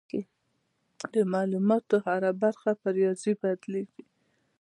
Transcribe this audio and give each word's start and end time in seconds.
د 1.13 1.15
معلوماتو 1.33 1.95
هره 2.05 2.31
برخه 2.43 2.69
په 2.81 2.87
ریاضي 2.97 3.33
بدلېږي. 3.41 4.03